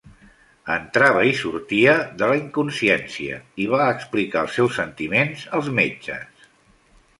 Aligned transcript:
Entrava 0.75 1.25
i 1.31 1.35
sortia 1.41 1.93
de 2.21 2.29
la 2.31 2.37
inconsciència 2.39 3.39
i 3.65 3.69
va 3.75 3.85
explicar 3.99 4.43
els 4.49 4.59
seus 4.61 4.75
sentiments 4.81 5.47
als 5.59 5.73
metges. 5.83 6.47